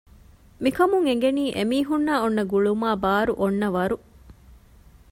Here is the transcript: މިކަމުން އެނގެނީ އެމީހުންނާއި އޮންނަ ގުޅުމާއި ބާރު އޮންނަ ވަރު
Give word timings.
މިކަމުން 0.63 1.05
އެނގެނީ 1.07 1.43
އެމީހުންނާއި 1.57 2.21
އޮންނަ 2.21 2.43
ގުޅުމާއި 2.51 2.97
ބާރު 3.03 3.33
އޮންނަ 3.39 3.67
ވަރު 3.75 3.97